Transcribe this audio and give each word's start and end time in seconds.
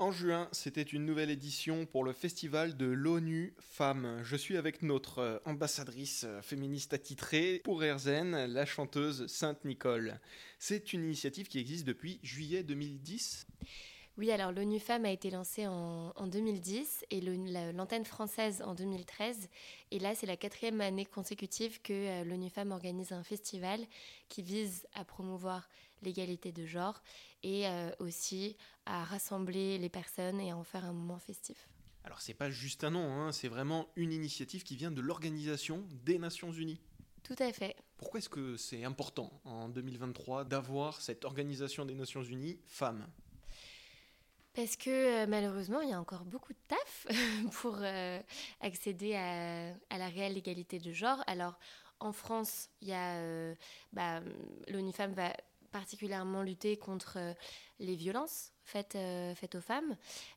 En 0.00 0.12
juin, 0.12 0.48
c'était 0.50 0.80
une 0.80 1.04
nouvelle 1.04 1.28
édition 1.28 1.84
pour 1.84 2.04
le 2.04 2.14
festival 2.14 2.78
de 2.78 2.86
l'ONU 2.86 3.52
Femmes. 3.58 4.22
Je 4.22 4.34
suis 4.34 4.56
avec 4.56 4.80
notre 4.80 5.18
euh, 5.18 5.38
ambassadrice 5.44 6.24
euh, 6.26 6.40
féministe 6.40 6.94
attitrée 6.94 7.60
pour 7.64 7.84
Erzen, 7.84 8.46
la 8.46 8.64
chanteuse 8.64 9.26
Sainte 9.26 9.62
Nicole. 9.66 10.18
C'est 10.58 10.94
une 10.94 11.04
initiative 11.04 11.48
qui 11.48 11.58
existe 11.58 11.86
depuis 11.86 12.18
juillet 12.22 12.62
2010. 12.62 13.46
Oui, 14.16 14.30
alors 14.30 14.52
l'ONU 14.52 14.80
Femmes 14.80 15.04
a 15.04 15.10
été 15.10 15.28
lancée 15.28 15.66
en, 15.66 16.26
2010 16.26 17.04
et 17.10 17.20
l'antenne 17.72 18.06
française 18.06 18.62
en 18.62 18.74
2013. 18.74 19.50
Et 19.90 19.98
là, 19.98 20.14
c'est 20.14 20.26
la 20.26 20.38
quatrième 20.38 20.80
année 20.80 21.04
consécutive 21.04 21.82
que 21.82 21.92
euh, 21.92 22.24
l'ONU 22.24 22.48
Femmes 22.48 22.72
organise 22.72 23.12
un 23.12 23.22
festival 23.22 23.80
qui 24.30 24.40
vise 24.40 24.86
à 24.94 25.04
promouvoir 25.04 25.68
l'égalité 26.02 26.52
de 26.52 26.66
genre 26.66 27.02
et 27.42 27.68
euh, 27.68 27.90
aussi 27.98 28.56
à 28.86 29.04
rassembler 29.04 29.78
les 29.78 29.88
personnes 29.88 30.40
et 30.40 30.50
à 30.50 30.56
en 30.56 30.64
faire 30.64 30.84
un 30.84 30.92
moment 30.92 31.18
festif. 31.18 31.68
Alors 32.04 32.20
c'est 32.20 32.34
pas 32.34 32.50
juste 32.50 32.84
un 32.84 32.90
nom, 32.90 33.12
hein, 33.12 33.32
c'est 33.32 33.48
vraiment 33.48 33.88
une 33.96 34.12
initiative 34.12 34.62
qui 34.62 34.76
vient 34.76 34.90
de 34.90 35.00
l'Organisation 35.00 35.84
des 36.04 36.18
Nations 36.18 36.52
Unies. 36.52 36.80
Tout 37.22 37.36
à 37.38 37.52
fait. 37.52 37.76
Pourquoi 37.98 38.18
est-ce 38.18 38.30
que 38.30 38.56
c'est 38.56 38.84
important 38.84 39.30
en 39.44 39.68
2023 39.68 40.44
d'avoir 40.44 41.00
cette 41.00 41.24
Organisation 41.24 41.84
des 41.84 41.94
Nations 41.94 42.22
Unies 42.22 42.58
femmes? 42.66 43.06
Parce 44.54 44.76
que 44.76 44.90
euh, 45.22 45.26
malheureusement, 45.28 45.80
il 45.80 45.90
y 45.90 45.92
a 45.92 46.00
encore 46.00 46.24
beaucoup 46.24 46.52
de 46.52 46.58
taf 46.66 47.06
pour 47.60 47.76
euh, 47.80 48.20
accéder 48.60 49.14
à, 49.14 49.96
la 49.96 50.08
réelle 50.08 50.36
égalité 50.36 50.78
de 50.78 50.92
genre. 50.92 51.22
Alors, 51.26 51.58
en 52.00 52.12
France, 52.12 52.68
il 52.80 52.88
y 52.88 52.92
a 52.92 53.14
euh, 53.16 53.54
bah, 53.92 54.20
l'ONU 54.68 54.92
Femmes 54.92 55.12
va 55.12 55.32
particulièrement 55.70 56.42
lutter 56.42 56.76
contre 56.76 57.18
les 57.78 57.96
violences 57.96 58.52
faites, 58.64 58.98
faites 59.34 59.54
aux 59.54 59.60
femmes. 59.60 59.96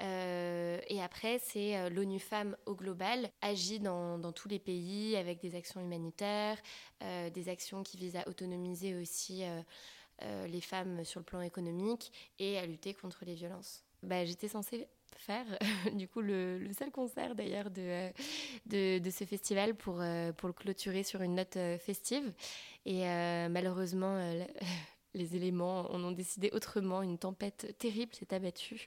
et 0.00 1.02
après, 1.02 1.38
c'est 1.38 1.90
l'ONU 1.90 2.18
Femmes 2.18 2.56
au 2.66 2.74
global, 2.74 3.30
agit 3.42 3.80
dans, 3.80 4.18
dans, 4.18 4.32
tous 4.32 4.48
les 4.48 4.58
pays 4.58 5.16
avec 5.16 5.40
des 5.40 5.54
actions 5.54 5.80
humanitaires, 5.80 6.58
des 7.00 7.48
actions 7.48 7.82
qui 7.82 7.96
visent 7.96 8.16
à 8.16 8.28
autonomiser 8.28 8.94
aussi 8.94 9.42
les 10.22 10.60
femmes 10.60 11.04
sur 11.04 11.20
le 11.20 11.24
plan 11.24 11.40
économique 11.40 12.12
et 12.38 12.58
à 12.58 12.66
lutter 12.66 12.94
contre 12.94 13.24
les 13.24 13.34
violences 13.34 13.84
bah, 14.04 14.24
j'étais 14.24 14.48
censée 14.48 14.86
faire 15.16 15.46
du 15.94 16.08
coup 16.08 16.20
le, 16.20 16.60
seul 16.76 16.90
concert 16.90 17.34
d'ailleurs 17.34 17.70
de, 17.70 18.10
de, 18.66 19.10
ce 19.10 19.24
festival 19.24 19.74
pour, 19.74 20.00
euh, 20.00 20.32
pour 20.32 20.48
le 20.48 20.52
clôturer 20.52 21.02
sur 21.02 21.22
une 21.22 21.36
note 21.36 21.56
euh, 21.56 21.78
festive. 21.78 22.32
Et 22.84 23.06
euh, 23.08 23.48
malheureusement, 23.48 24.18
les 25.14 25.36
éléments 25.36 25.90
en 25.92 26.02
ont 26.04 26.12
décidé 26.12 26.50
autrement. 26.52 27.02
Une 27.02 27.18
tempête 27.18 27.76
terrible 27.78 28.14
s'est 28.14 28.34
abattue 28.34 28.86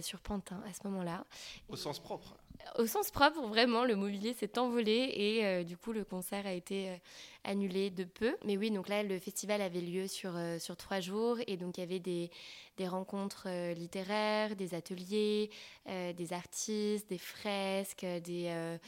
sur 0.00 0.20
Pantin 0.20 0.62
à 0.68 0.72
ce 0.72 0.86
moment-là. 0.86 1.24
Au 1.68 1.76
sens 1.76 1.98
propre 1.98 2.36
au 2.78 2.86
sens 2.86 3.10
propre, 3.10 3.40
vraiment, 3.48 3.84
le 3.84 3.96
mobilier 3.96 4.32
s'est 4.32 4.58
envolé 4.58 5.12
et 5.14 5.44
euh, 5.44 5.62
du 5.62 5.76
coup, 5.76 5.92
le 5.92 6.04
concert 6.04 6.46
a 6.46 6.52
été 6.52 6.90
euh, 6.90 6.96
annulé 7.44 7.90
de 7.90 8.04
peu. 8.04 8.36
Mais 8.44 8.56
oui, 8.56 8.70
donc 8.70 8.88
là, 8.88 9.02
le 9.02 9.18
festival 9.18 9.60
avait 9.60 9.80
lieu 9.80 10.08
sur, 10.08 10.36
euh, 10.36 10.58
sur 10.58 10.76
trois 10.76 11.00
jours 11.00 11.38
et 11.46 11.56
donc 11.56 11.76
il 11.76 11.80
y 11.80 11.84
avait 11.84 12.00
des, 12.00 12.30
des 12.76 12.88
rencontres 12.88 13.48
littéraires, 13.74 14.56
des 14.56 14.74
ateliers, 14.74 15.50
des 15.86 16.32
artistes, 16.32 17.08
des 17.08 17.18
fresques, 17.18 18.06
des. 18.24 18.78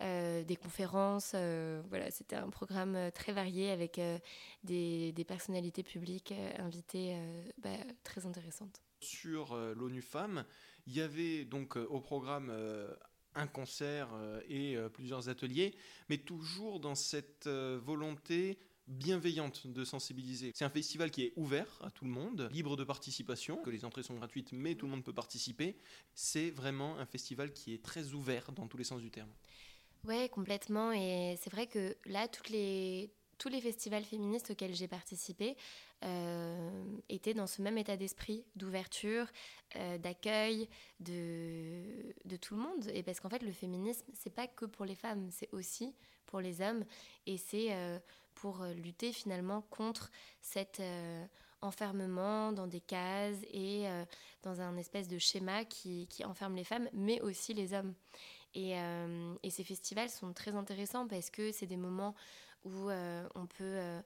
Des 0.00 0.56
conférences. 0.56 1.34
voilà, 1.88 2.10
c'était 2.10 2.36
un 2.36 2.50
programme 2.50 3.10
très 3.14 3.32
varié 3.32 3.70
avec 3.70 4.00
des, 4.64 5.24
personnalités 5.26 5.82
publiques 5.82 6.34
invitées 6.58 7.16
bah, 7.58 7.70
très 8.04 8.26
intéressantes. 8.26 8.80
Sur 9.00 9.56
l'ONU 9.56 10.02
Femmes, 10.02 10.44
il 10.86 10.94
y 10.94 11.00
avait 11.00 11.44
donc 11.44 11.76
au 11.76 12.00
programme 12.00 12.50
un 13.34 13.46
concert 13.46 14.08
euh, 14.12 14.40
et 14.48 14.76
euh, 14.76 14.88
plusieurs 14.88 15.28
ateliers, 15.28 15.74
mais 16.08 16.18
toujours 16.18 16.80
dans 16.80 16.94
cette 16.94 17.46
euh, 17.46 17.78
volonté 17.82 18.58
bienveillante 18.88 19.68
de 19.68 19.84
sensibiliser. 19.84 20.50
C'est 20.54 20.64
un 20.64 20.70
festival 20.70 21.12
qui 21.12 21.22
est 21.22 21.32
ouvert 21.36 21.78
à 21.82 21.92
tout 21.92 22.04
le 22.04 22.10
monde, 22.10 22.48
libre 22.52 22.76
de 22.76 22.82
participation, 22.82 23.56
que 23.58 23.70
les 23.70 23.84
entrées 23.84 24.02
sont 24.02 24.14
gratuites, 24.14 24.50
mais 24.50 24.74
tout 24.74 24.86
le 24.86 24.90
monde 24.90 25.04
peut 25.04 25.12
participer. 25.12 25.76
C'est 26.12 26.50
vraiment 26.50 26.98
un 26.98 27.06
festival 27.06 27.52
qui 27.52 27.72
est 27.72 27.84
très 27.84 28.14
ouvert 28.14 28.50
dans 28.50 28.66
tous 28.66 28.76
les 28.76 28.84
sens 28.84 29.00
du 29.00 29.12
terme. 29.12 29.30
Ouais, 30.06 30.28
complètement. 30.28 30.92
Et 30.92 31.36
c'est 31.40 31.50
vrai 31.50 31.66
que 31.66 31.96
là, 32.06 32.26
les, 32.48 33.10
tous 33.38 33.48
les 33.48 33.60
festivals 33.60 34.04
féministes 34.04 34.50
auxquels 34.50 34.74
j'ai 34.74 34.88
participé 34.88 35.56
euh, 36.04 36.84
étaient 37.08 37.34
dans 37.34 37.46
ce 37.46 37.60
même 37.60 37.76
état 37.76 37.96
d'esprit, 37.96 38.44
d'ouverture, 38.56 39.26
euh, 39.76 39.98
d'accueil 39.98 40.68
de, 41.00 42.14
de 42.24 42.36
tout 42.36 42.54
le 42.54 42.62
monde. 42.62 42.86
Et 42.94 43.02
parce 43.02 43.20
qu'en 43.20 43.28
fait, 43.28 43.42
le 43.42 43.52
féminisme, 43.52 44.06
c'est 44.14 44.34
pas 44.34 44.46
que 44.46 44.64
pour 44.64 44.86
les 44.86 44.94
femmes, 44.94 45.28
c'est 45.30 45.48
aussi 45.52 45.94
pour 46.26 46.40
les 46.40 46.62
hommes. 46.62 46.84
Et 47.26 47.36
c'est 47.36 47.72
euh, 47.72 47.98
pour 48.34 48.64
lutter 48.64 49.12
finalement 49.12 49.60
contre 49.68 50.10
cet 50.40 50.80
enfermement 51.60 52.52
dans 52.52 52.66
des 52.66 52.80
cases 52.80 53.36
et 53.52 53.84
dans 54.42 54.62
un 54.62 54.78
espèce 54.78 55.08
de 55.08 55.18
schéma 55.18 55.66
qui, 55.66 56.06
qui, 56.06 56.24
enferme 56.24 56.56
les 56.56 56.64
femmes, 56.64 56.88
mais 56.94 57.20
aussi 57.20 57.52
les 57.52 57.74
hommes. 57.74 57.92
Et, 58.54 58.72
et 59.42 59.50
ces 59.50 59.62
festivals 59.62 60.10
sont 60.10 60.32
très 60.32 60.56
intéressants 60.56 61.06
parce 61.06 61.30
que 61.30 61.52
c'est 61.52 61.66
des 61.66 61.76
moments 61.76 62.14
où 62.64 62.90
euh, 62.90 63.28
on 63.34 63.46
peut 63.46 63.64
euh, 63.64 64.00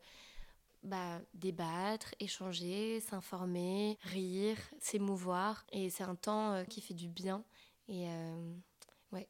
bah, 0.83 1.21
débattre, 1.35 2.15
échanger, 2.21 3.01
s'informer, 3.01 3.99
rire, 4.03 4.59
s'émouvoir. 4.81 5.65
Et 5.73 5.91
c'est 5.91 6.05
un 6.05 6.15
temps 6.15 6.53
euh, 6.53 6.65
qui 6.65 6.81
fait 6.81 6.95
du 6.95 7.09
bien. 7.09 7.45
Et 7.89 8.07
ouais. 9.13 9.29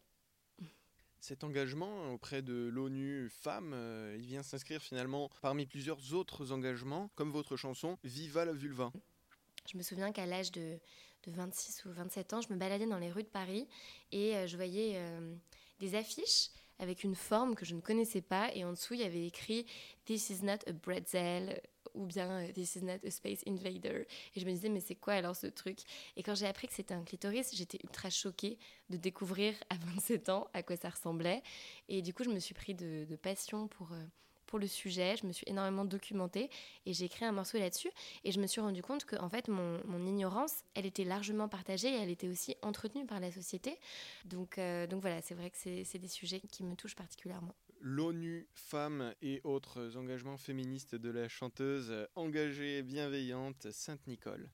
Cet 1.19 1.43
engagement 1.43 2.13
auprès 2.13 2.41
de 2.41 2.69
l'ONU 2.69 3.29
Femmes, 3.29 3.75
il 4.17 4.27
vient 4.27 4.45
s'inscrire 4.45 4.81
finalement 4.81 5.29
parmi 5.43 5.67
plusieurs 5.67 6.15
autres 6.15 6.53
engagements, 6.53 7.11
comme 7.17 7.33
votre 7.33 7.57
chanson 7.57 7.99
Viva 8.05 8.45
la 8.45 8.53
vulva. 8.53 8.93
Je 9.71 9.77
me 9.77 9.83
souviens 9.83 10.13
qu'à 10.13 10.27
l'âge 10.27 10.53
de, 10.53 10.79
de, 11.25 11.31
26 11.31 11.85
ou 11.87 11.93
27 11.93 12.33
ans, 12.35 12.41
je 12.41 12.53
me 12.53 12.59
baladais 12.59 12.87
dans 12.87 12.99
les 12.99 13.11
rues 13.11 13.23
de 13.23 13.29
Paris 13.29 13.67
et 14.13 14.47
je 14.47 14.57
voyais 14.57 15.01
des 15.81 15.95
affiches 15.95 16.51
avec 16.79 17.05
une 17.05 17.15
forme 17.15 17.55
que 17.55 17.65
je 17.65 17.75
ne 17.75 17.81
connaissais 17.81 18.21
pas 18.21 18.51
et 18.55 18.65
en 18.65 18.73
dessous 18.73 18.95
il 18.95 19.01
y 19.01 19.05
avait 19.05 19.27
écrit 19.27 19.67
This 20.05 20.31
is 20.31 20.45
not 20.45 20.59
a 20.67 20.73
bretzel 20.73 21.61
ou 21.95 22.07
bien 22.07 22.29
euh, 22.31 22.53
This 22.53 22.77
is 22.77 22.83
not 22.83 22.99
a 23.07 23.11
space 23.11 23.43
invader 23.47 24.07
et 24.35 24.41
je 24.41 24.45
me 24.45 24.51
disais 24.51 24.69
mais 24.69 24.81
c'est 24.81 24.97
quoi 24.97 25.15
alors 25.15 25.37
ce 25.37 25.47
truc? 25.47 25.79
Et 26.17 26.23
quand 26.23 26.35
j'ai 26.35 26.47
appris 26.47 26.67
que 26.67 26.75
c'était 26.75 26.95
un 26.95 27.05
clitoris 27.05 27.55
j'étais 27.55 27.79
ultra 27.85 28.11
choquée 28.11 28.59
de 28.91 28.97
découvrir 28.97 29.55
à 29.71 29.77
27 29.77 30.29
ans 30.29 30.49
à 30.53 30.63
quoi 30.63 30.77
ça 30.77 30.91
ressemblait. 30.91 31.43
Et 31.89 32.03
du 32.03 32.13
coup 32.13 32.25
je 32.25 32.31
me 32.31 32.39
suis 32.39 32.55
pris 32.55 32.75
de, 32.75 33.07
passion 33.23 33.69
pour 33.69 33.93
euh, 33.93 34.05
pour 34.55 34.61
le 34.61 34.69
sujet, 34.69 35.17
je 35.21 35.27
me 35.27 35.33
suis 35.33 35.45
énormément 35.49 35.85
documentée 35.85 36.49
et 36.87 36.93
j'ai 36.93 37.07
écrit 37.07 37.25
un 37.25 37.33
morceau 37.33 37.59
là-dessus. 37.59 37.91
Et 38.23 38.31
je 38.31 38.41
me 38.41 38.47
suis 38.47 38.61
rendu 38.61 38.83
compte 38.83 39.05
que 39.05 39.17
en 39.17 39.29
fait, 39.29 39.49
mon, 39.49 40.07
ignorance, 40.07 40.63
elle 40.75 40.87
était 40.87 41.03
largement 41.03 41.49
partagée 41.49 41.89
et 41.89 41.97
elle 41.97 42.09
était 42.09 42.29
aussi 42.29 42.55
entretenue 42.63 43.05
par 43.05 43.19
la 43.19 43.33
société. 43.33 43.77
Donc, 44.27 44.59
euh, 44.59 44.87
donc 44.87 45.01
voilà, 45.01 45.21
c'est 45.23 45.35
vrai 45.35 45.51
que 45.51 45.57
c'est 45.57 45.99
des 45.99 46.07
sujets 46.07 46.39
qui 46.39 46.63
me 46.63 46.77
touchent 46.77 46.95
particulièrement. 46.95 47.53
L'ONU 47.81 48.47
Femmes 48.55 49.13
et 49.23 49.41
autres 49.43 49.97
engagements 49.97 50.37
féministes 50.37 50.95
de 50.95 51.11
la 51.11 51.29
chanteuse 51.29 51.93
engagée 52.15 52.79
et 52.79 52.83
bienveillante 52.85 53.73
Sainte-Nicole. 53.73 54.49